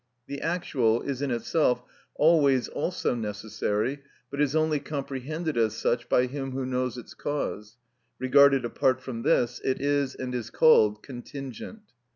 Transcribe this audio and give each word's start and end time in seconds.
The 0.25 0.41
actual 0.41 1.03
is 1.03 1.21
in 1.21 1.29
itself 1.29 1.83
always 2.15 2.67
also 2.67 3.13
necessary, 3.13 3.99
but 4.31 4.41
is 4.41 4.55
only 4.55 4.79
comprehended 4.79 5.57
as 5.59 5.77
such 5.77 6.09
by 6.09 6.25
him 6.25 6.53
who 6.53 6.65
knows 6.65 6.97
its 6.97 7.13
cause; 7.13 7.77
regarded 8.17 8.65
apart 8.65 8.99
from 9.03 9.21
this, 9.21 9.61
it 9.63 9.79
is 9.79 10.15
and 10.15 10.33
is 10.33 10.49
called 10.49 11.03
contingent. 11.03 11.91